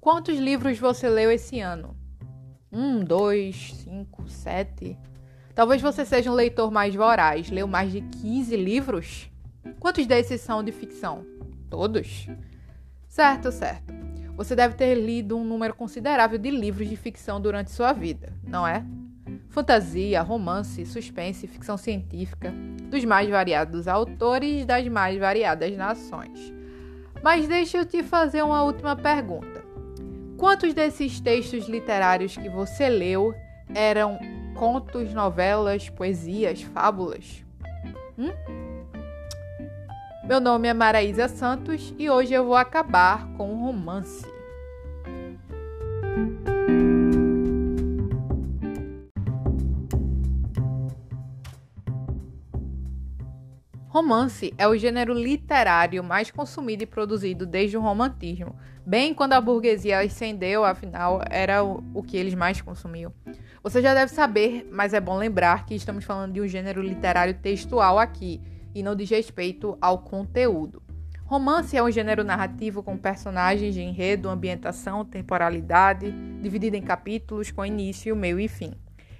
[0.00, 1.94] Quantos livros você leu esse ano?
[2.72, 4.96] Um, dois, cinco, sete?
[5.54, 7.50] Talvez você seja um leitor mais voraz.
[7.50, 9.30] Leu mais de 15 livros?
[9.78, 11.26] Quantos desses são de ficção?
[11.68, 12.26] Todos?
[13.08, 13.92] Certo, certo.
[14.36, 18.66] Você deve ter lido um número considerável de livros de ficção durante sua vida, não
[18.66, 18.82] é?
[19.50, 22.54] Fantasia, romance, suspense, ficção científica,
[22.88, 26.54] dos mais variados autores das mais variadas nações.
[27.22, 29.49] Mas deixa eu te fazer uma última pergunta.
[30.40, 33.34] Quantos desses textos literários que você leu
[33.74, 34.18] eram
[34.54, 37.44] contos, novelas, poesias, fábulas?
[38.18, 38.30] Hum?
[40.24, 44.26] Meu nome é Maraísa Santos e hoje eu vou acabar com um romance.
[53.92, 58.54] Romance é o gênero literário mais consumido e produzido desde o romantismo,
[58.86, 63.12] bem quando a burguesia ascendeu, afinal era o que eles mais consumiam.
[63.64, 67.34] Você já deve saber, mas é bom lembrar que estamos falando de um gênero literário
[67.34, 68.40] textual aqui
[68.72, 70.80] e não diz respeito ao conteúdo.
[71.24, 77.66] Romance é um gênero narrativo com personagens de enredo, ambientação, temporalidade, dividido em capítulos com
[77.66, 78.72] início, meio e fim.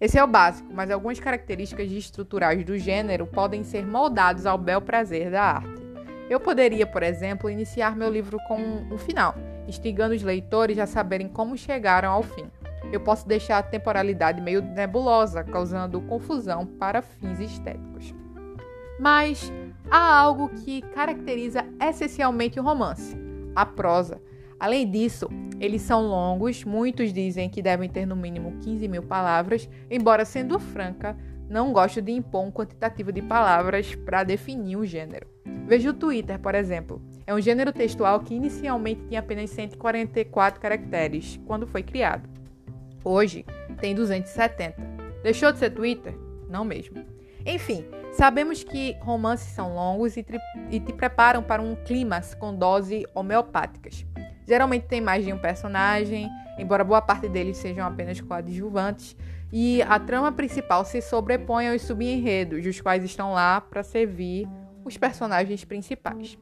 [0.00, 4.80] Esse é o básico, mas algumas características estruturais do gênero podem ser moldados ao bel
[4.80, 5.82] prazer da arte.
[6.28, 9.34] Eu poderia, por exemplo, iniciar meu livro com um final,
[9.68, 12.50] instigando os leitores a saberem como chegaram ao fim.
[12.92, 18.14] Eu posso deixar a temporalidade meio nebulosa, causando confusão para fins estéticos.
[18.98, 19.52] Mas
[19.90, 23.16] há algo que caracteriza essencialmente o romance:
[23.54, 24.20] a prosa.
[24.64, 25.28] Além disso,
[25.60, 30.58] eles são longos, muitos dizem que devem ter no mínimo 15 mil palavras, embora sendo
[30.58, 31.14] franca,
[31.50, 35.26] não gosto de impor um quantitativo de palavras para definir o gênero.
[35.66, 37.02] Veja o Twitter, por exemplo.
[37.26, 42.26] É um gênero textual que inicialmente tinha apenas 144 caracteres quando foi criado.
[43.04, 43.44] Hoje
[43.82, 44.76] tem 270.
[45.22, 46.16] Deixou de ser Twitter?
[46.48, 47.04] Não mesmo.
[47.44, 50.24] Enfim, sabemos que romances são longos e,
[50.70, 54.06] e te preparam para um clímax com doses homeopáticas.
[54.46, 59.16] Geralmente tem mais de um personagem, embora boa parte deles sejam apenas coadjuvantes,
[59.52, 64.48] e a trama principal se sobrepõe aos subenredos, os quais estão lá para servir
[64.84, 66.36] os personagens principais.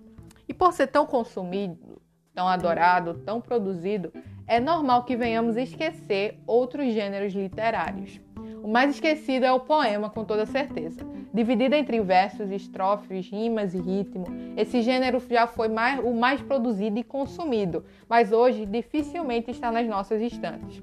[0.49, 2.01] E por ser tão consumido,
[2.35, 4.13] tão adorado, tão produzido,
[4.47, 8.21] é normal que venhamos esquecer outros gêneros literários.
[8.63, 11.05] O mais esquecido é o poema, com toda certeza.
[11.33, 16.99] Dividido entre versos, estrofes, rimas e ritmo, esse gênero já foi mais, o mais produzido
[16.99, 20.83] e consumido, mas hoje dificilmente está nas nossas estantes.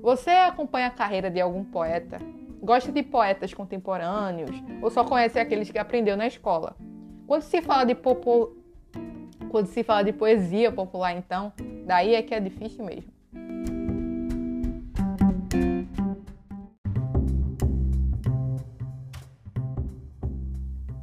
[0.00, 2.18] Você acompanha a carreira de algum poeta?
[2.62, 4.56] Gosta de poetas contemporâneos?
[4.80, 6.74] Ou só conhece aqueles que aprendeu na escola?
[7.26, 8.56] Quando se fala de popo...
[9.50, 11.52] quando se fala de poesia popular, então,
[11.84, 13.11] daí é que é difícil mesmo.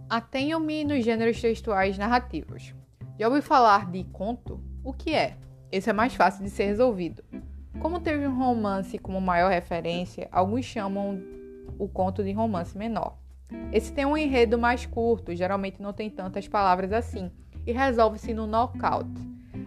[0.10, 2.74] Atenham-me nos gêneros textuais narrativos.
[3.20, 4.60] Já ouvi falar de conto?
[4.84, 5.38] O que é?
[5.72, 7.24] Esse é mais fácil de ser resolvido.
[7.80, 11.22] Como teve um romance como maior referência, alguns chamam
[11.78, 13.20] o conto de romance menor.
[13.72, 17.30] Esse tem um enredo mais curto, geralmente não tem tantas palavras assim,
[17.64, 19.12] e resolve-se no knockout.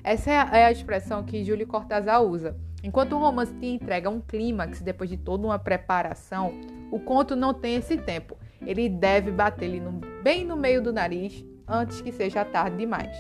[0.03, 2.57] Essa é a expressão que Júlio Cortázar usa.
[2.83, 6.53] Enquanto o romance te entrega um clímax depois de toda uma preparação,
[6.91, 8.37] o conto não tem esse tempo
[8.67, 9.81] ele deve bater-lhe
[10.23, 13.17] bem no meio do nariz antes que seja tarde demais.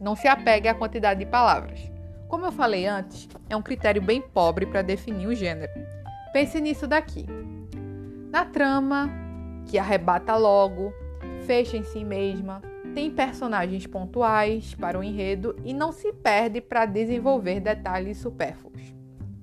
[0.00, 1.90] Não se apegue à quantidade de palavras.
[2.28, 5.72] Como eu falei antes, é um critério bem pobre para definir o gênero.
[6.32, 7.26] Pense nisso daqui.
[8.30, 9.10] Na trama,
[9.66, 10.92] que arrebata logo,
[11.46, 12.60] fecha em si mesma,
[12.94, 18.97] tem personagens pontuais para o enredo e não se perde para desenvolver detalhes supérfluos.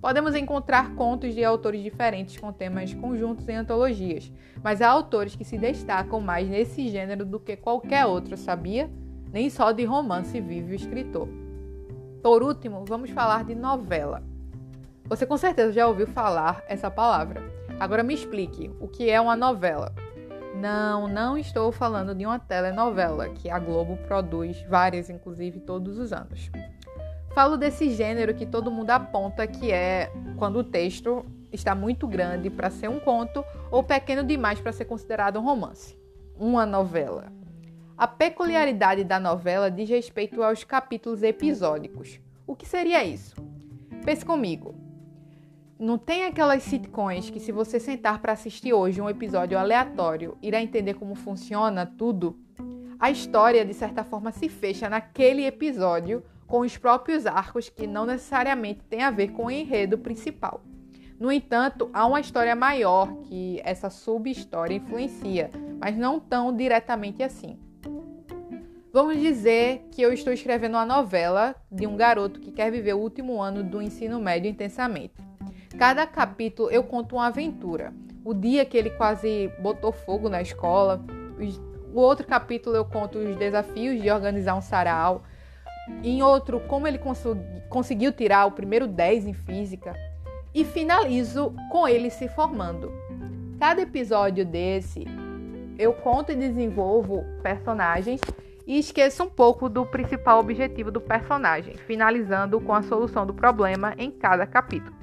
[0.06, 5.44] Podemos encontrar contos de autores diferentes com temas conjuntos em antologias, mas há autores que
[5.44, 8.88] se destacam mais nesse gênero do que qualquer outro, sabia?
[9.34, 11.28] Nem só de romance vive o escritor.
[12.22, 14.22] Por último, vamos falar de novela.
[15.06, 17.42] Você com certeza já ouviu falar essa palavra.
[17.80, 19.92] Agora me explique, o que é uma novela?
[20.54, 26.14] Não, não estou falando de uma telenovela que a Globo produz várias, inclusive, todos os
[26.14, 26.52] anos.
[27.36, 32.50] Falo desse gênero que todo mundo aponta que é quando o texto está muito grande
[32.50, 36.00] para ser um conto ou pequeno demais para ser considerado um romance,
[36.40, 37.30] uma novela.
[37.98, 42.22] A peculiaridade da novela diz respeito aos capítulos episódicos.
[42.48, 43.36] O que seria isso?
[44.06, 44.74] Pense comigo.
[45.78, 50.62] Não tem aquelas sitcoms que, se você sentar para assistir hoje um episódio aleatório, irá
[50.62, 52.40] entender como funciona tudo?
[52.98, 58.06] A história, de certa forma, se fecha naquele episódio com os próprios arcos que não
[58.06, 60.62] necessariamente têm a ver com o enredo principal.
[61.20, 65.50] No entanto, há uma história maior que essa sub-história influencia,
[65.80, 67.58] mas não tão diretamente assim.
[68.92, 73.00] Vamos dizer que eu estou escrevendo uma novela de um garoto que quer viver o
[73.00, 75.16] último ano do ensino médio intensamente.
[75.78, 77.94] Cada capítulo eu conto uma aventura.
[78.24, 81.04] O dia que ele quase botou fogo na escola.
[81.94, 85.24] O outro capítulo eu conto os desafios de organizar um sarau.
[86.04, 87.00] Em outro, como ele
[87.70, 89.94] conseguiu tirar o primeiro 10 em física
[90.54, 92.92] e finalizo com ele se formando.
[93.60, 95.06] Cada episódio desse
[95.78, 98.22] eu conto e desenvolvo personagens
[98.66, 103.94] e esqueço um pouco do principal objetivo do personagem, finalizando com a solução do problema
[103.98, 104.96] em cada capítulo.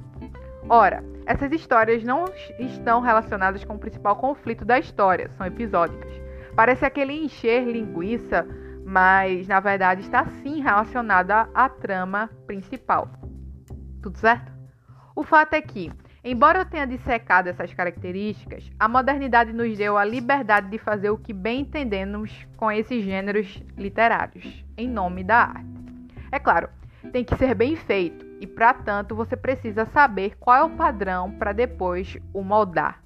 [0.68, 2.24] Ora, essas histórias não
[2.58, 6.10] estão relacionadas com o principal conflito da história, são episódicas.
[6.56, 8.46] Parece aquele encher linguiça,
[8.84, 13.08] mas na verdade está sim relacionada à trama principal.
[14.02, 14.52] Tudo certo?
[15.14, 15.92] O fato é que,
[16.24, 21.18] embora eu tenha dissecado essas características, a modernidade nos deu a liberdade de fazer o
[21.18, 25.82] que bem entendemos com esses gêneros literários, em nome da arte.
[26.30, 26.68] É claro,
[27.12, 31.30] tem que ser bem feito e, para tanto, você precisa saber qual é o padrão
[31.30, 33.02] para depois o moldar.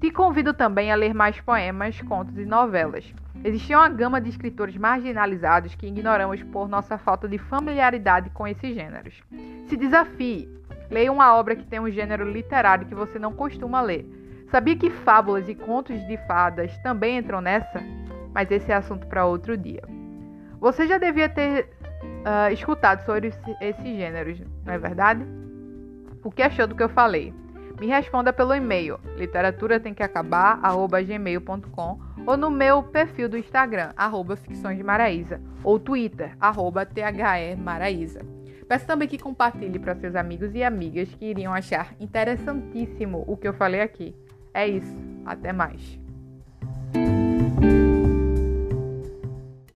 [0.00, 3.12] Te convido também a ler mais poemas, contos e novelas.
[3.44, 8.74] Existia uma gama de escritores marginalizados que ignoramos por nossa falta de familiaridade com esses
[8.74, 9.22] gêneros.
[9.66, 10.48] Se desafie,
[10.90, 14.06] Leia uma obra que tem um gênero literário que você não costuma ler.
[14.50, 17.82] Sabia que fábulas e contos de fadas também entram nessa?
[18.32, 19.82] Mas esse é assunto para outro dia.
[20.58, 21.68] Você já devia ter
[22.00, 23.28] uh, escutado sobre
[23.60, 25.26] esses gêneros, não é verdade?
[26.24, 27.34] O que achou do que eu falei?
[27.80, 35.40] Me responda pelo e-mail literaturatemqueacabar@gmail.com ou no meu perfil do Instagram arroba ficções de Maraísa
[35.62, 38.20] ou Twitter arroba THE Maraísa.
[38.68, 43.48] Peço também que compartilhe para seus amigos e amigas que iriam achar interessantíssimo o que
[43.48, 44.14] eu falei aqui.
[44.52, 44.94] É isso.
[45.24, 45.98] Até mais.